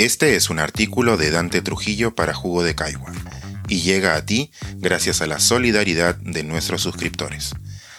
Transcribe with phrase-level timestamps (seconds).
[0.00, 3.12] Este es un artículo de Dante Trujillo para Jugo de Caigua
[3.68, 7.50] y llega a ti gracias a la solidaridad de nuestros suscriptores.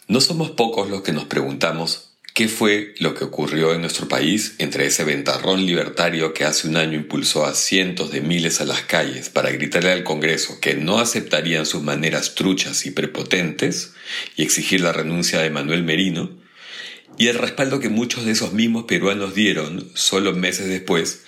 [0.08, 2.07] No somos pocos los que nos preguntamos
[2.38, 6.78] ¿Qué fue lo que ocurrió en nuestro país entre ese ventarrón libertario que hace un
[6.78, 11.00] año impulsó a cientos de miles a las calles para gritarle al Congreso que no
[11.00, 13.94] aceptarían sus maneras truchas y prepotentes
[14.36, 16.30] y exigir la renuncia de Manuel Merino?
[17.18, 21.24] Y el respaldo que muchos de esos mismos peruanos dieron, solo meses después,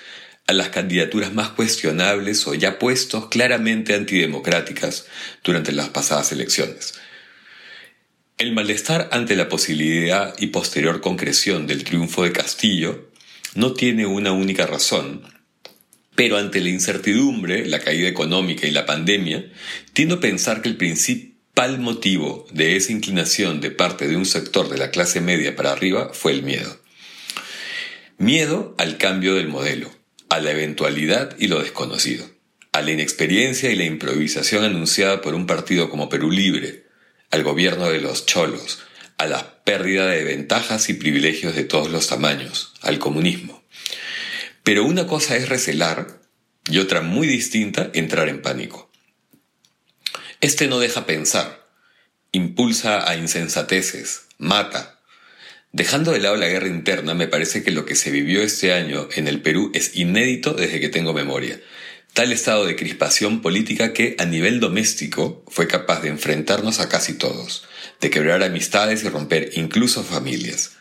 [0.45, 5.07] a las candidaturas más cuestionables o ya puestos claramente antidemocráticas
[5.43, 6.99] durante las pasadas elecciones
[8.39, 13.09] el malestar ante la posibilidad y posterior concreción del triunfo de Castillo
[13.53, 15.23] no tiene una única razón,
[16.15, 19.51] pero ante la incertidumbre, la caída económica y la pandemia,
[19.91, 24.69] tiendo a pensar que el principal motivo de esa inclinación de parte de un sector
[24.69, 26.79] de la clase media para arriba fue el miedo.
[28.17, 29.91] Miedo al cambio del modelo,
[30.29, 32.25] a la eventualidad y lo desconocido,
[32.71, 36.88] a la inexperiencia y la improvisación anunciada por un partido como Perú Libre,
[37.31, 38.79] al gobierno de los cholos,
[39.17, 43.63] a la pérdida de ventajas y privilegios de todos los tamaños, al comunismo.
[44.63, 46.21] Pero una cosa es recelar
[46.69, 48.91] y otra muy distinta entrar en pánico.
[50.41, 51.67] Este no deja pensar,
[52.31, 55.01] impulsa a insensateces, mata.
[55.71, 59.07] Dejando de lado la guerra interna, me parece que lo que se vivió este año
[59.15, 61.59] en el Perú es inédito desde que tengo memoria
[62.13, 67.13] tal estado de crispación política que a nivel doméstico fue capaz de enfrentarnos a casi
[67.13, 67.63] todos,
[68.01, 70.71] de quebrar amistades y romper incluso familias.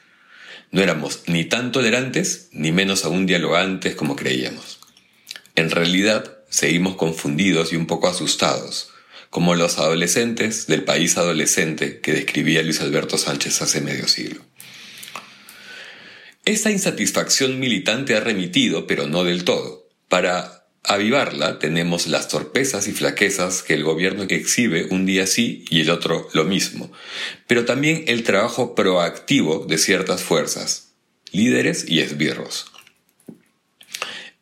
[0.70, 4.80] No éramos ni tan tolerantes ni menos aún dialogantes como creíamos.
[5.54, 8.90] En realidad, seguimos confundidos y un poco asustados,
[9.30, 14.42] como los adolescentes del país adolescente que describía Luis Alberto Sánchez hace medio siglo.
[16.44, 22.92] Esta insatisfacción militante ha remitido, pero no del todo, para avivarla tenemos las torpezas y
[22.92, 26.90] flaquezas que el gobierno exhibe un día sí y el otro lo mismo,
[27.46, 30.92] pero también el trabajo proactivo de ciertas fuerzas,
[31.32, 32.66] líderes y esbirros.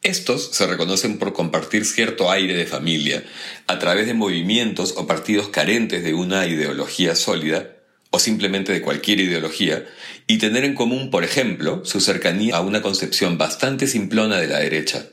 [0.03, 3.25] Estos se reconocen por compartir cierto aire de familia
[3.67, 7.77] a través de movimientos o partidos carentes de una ideología sólida
[8.11, 9.85] o simplemente de cualquier ideología,
[10.27, 14.59] y tener en común, por ejemplo, su cercanía a una concepción bastante simplona de la
[14.59, 15.09] derecha,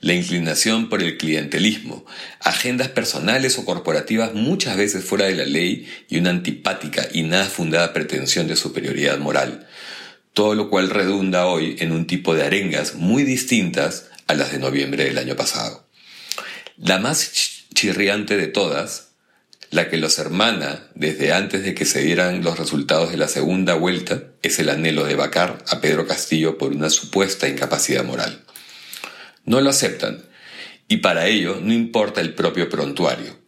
[0.00, 2.04] la inclinación por el clientelismo,
[2.40, 7.44] agendas personales o corporativas muchas veces fuera de la ley y una antipática y nada
[7.46, 9.66] fundada pretensión de superioridad moral,
[10.32, 14.58] todo lo cual redunda hoy en un tipo de arengas muy distintas a las de
[14.58, 15.86] noviembre del año pasado.
[16.78, 17.32] La más
[17.74, 19.08] chirriante de todas,
[19.70, 23.74] la que los hermana desde antes de que se dieran los resultados de la segunda
[23.74, 28.44] vuelta, es el anhelo de vacar a Pedro Castillo por una supuesta incapacidad moral.
[29.44, 30.24] No lo aceptan,
[30.88, 33.38] y para ello no importa el propio prontuario.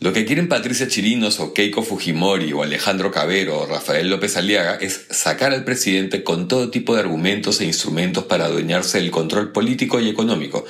[0.00, 4.76] Lo que quieren Patricia Chirinos o Keiko Fujimori o Alejandro Cabero o Rafael López Aliaga
[4.76, 9.50] es sacar al presidente con todo tipo de argumentos e instrumentos para adueñarse del control
[9.50, 10.64] político y económico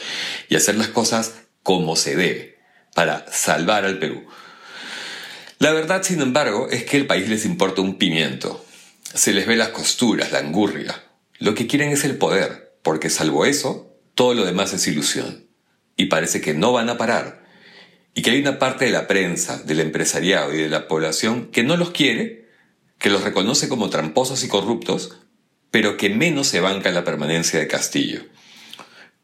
[0.48, 2.56] y hacer las cosas como se debe,
[2.94, 4.24] para salvar al Perú.
[5.58, 8.64] La verdad, sin embargo, es que el país les importa un pimiento.
[9.12, 11.04] Se les ve las costuras, la angurria.
[11.38, 13.88] Lo que quieren es el poder, porque salvo eso,
[14.18, 15.46] todo lo demás es ilusión.
[15.96, 17.44] Y parece que no van a parar.
[18.14, 21.62] Y que hay una parte de la prensa, del empresariado y de la población que
[21.62, 22.48] no los quiere,
[22.98, 25.20] que los reconoce como tramposos y corruptos,
[25.70, 28.22] pero que menos se banca la permanencia de Castillo.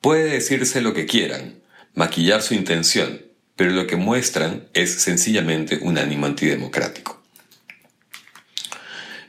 [0.01, 1.61] Puede decirse lo que quieran,
[1.95, 3.21] maquillar su intención,
[3.57, 7.21] pero lo que muestran es sencillamente un ánimo antidemocrático.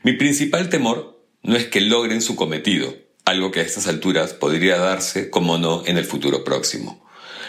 [0.03, 4.77] Mi principal temor no es que logren su cometido, algo que a estas alturas podría
[4.77, 7.03] darse, como no, en el futuro próximo.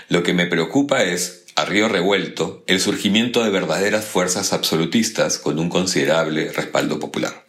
[0.08, 5.58] Lo que me preocupa es, a río revuelto, el surgimiento de verdaderas fuerzas absolutistas con
[5.58, 7.46] un considerable respaldo popular.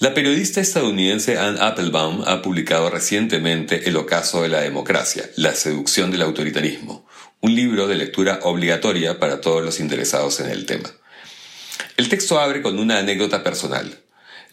[0.00, 6.10] La periodista estadounidense Anne Applebaum ha publicado recientemente El ocaso de la democracia, la seducción
[6.10, 7.06] del autoritarismo,
[7.40, 10.90] un libro de lectura obligatoria para todos los interesados en el tema.
[11.96, 14.03] El texto abre con una anécdota personal.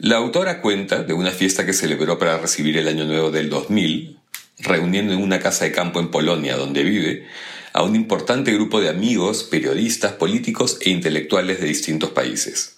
[0.03, 4.17] La autora cuenta de una fiesta que celebró para recibir el Año Nuevo del 2000,
[4.57, 7.27] reuniendo en una casa de campo en Polonia donde vive
[7.71, 12.77] a un importante grupo de amigos, periodistas, políticos e intelectuales de distintos países.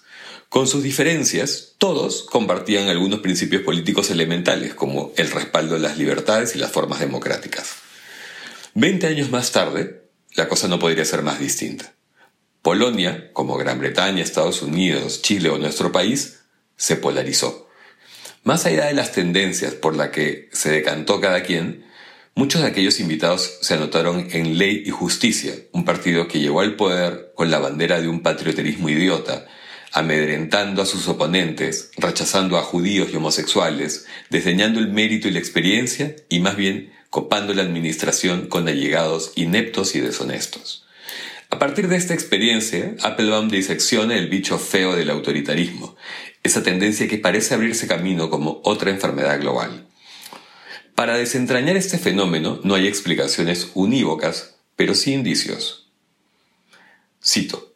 [0.50, 6.54] Con sus diferencias, todos compartían algunos principios políticos elementales como el respaldo de las libertades
[6.54, 7.76] y las formas democráticas.
[8.74, 10.02] Veinte años más tarde,
[10.34, 11.94] la cosa no podría ser más distinta.
[12.60, 16.43] Polonia, como Gran Bretaña, Estados Unidos, Chile o nuestro país,
[16.76, 17.68] se polarizó.
[18.42, 21.84] Más allá de las tendencias por las que se decantó cada quien,
[22.34, 26.76] muchos de aquellos invitados se anotaron en Ley y Justicia, un partido que llegó al
[26.76, 29.46] poder con la bandera de un patrioterismo idiota,
[29.92, 36.16] amedrentando a sus oponentes, rechazando a judíos y homosexuales, desdeñando el mérito y la experiencia
[36.28, 40.84] y más bien copando la administración con allegados ineptos y deshonestos.
[41.50, 45.94] A partir de esta experiencia, Applebaum disecciona el bicho feo del autoritarismo,
[46.44, 49.88] esa tendencia que parece abrirse camino como otra enfermedad global.
[50.94, 55.90] Para desentrañar este fenómeno no hay explicaciones unívocas, pero sí indicios.
[57.20, 57.74] Cito,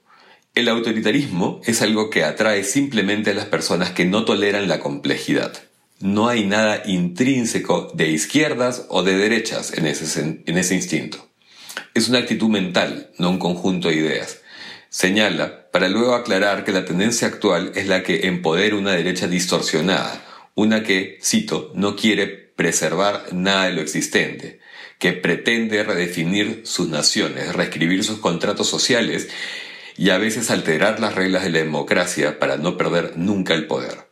[0.54, 5.52] el autoritarismo es algo que atrae simplemente a las personas que no toleran la complejidad
[6.00, 11.28] no hay nada intrínseco de izquierdas o de derechas en ese, en ese instinto.
[11.94, 14.38] Es una actitud mental, no un conjunto de ideas.
[14.90, 20.24] Señala, para luego aclarar que la tendencia actual es la que empodera una derecha distorsionada,
[20.56, 24.58] una que, cito, no quiere preservar nada de lo existente,
[24.98, 29.28] que pretende redefinir sus naciones, reescribir sus contratos sociales
[29.96, 34.10] y a veces alterar las reglas de la democracia para no perder nunca el poder.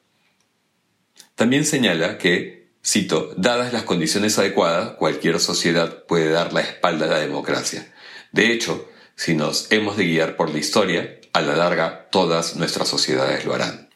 [1.34, 7.08] También señala que, cito, dadas las condiciones adecuadas, cualquier sociedad puede dar la espalda a
[7.08, 7.92] la democracia.
[8.30, 12.88] De hecho, si nos hemos de guiar por la historia, a la larga todas nuestras
[12.88, 13.88] sociedades lo harán.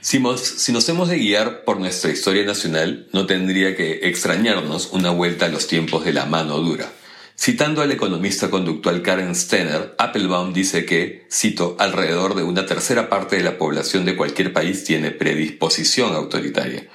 [0.00, 4.90] Si nos, si nos, hemos de guiar por nuestra historia nacional, no tendría que extrañarnos
[4.92, 6.92] una vuelta a los tiempos de la mano dura.
[7.36, 13.36] Citando al economista conductual Karen Stenner, Applebaum dice que, cito, alrededor de una tercera parte
[13.36, 16.86] de la población de cualquier país tiene predisposición autoritaria.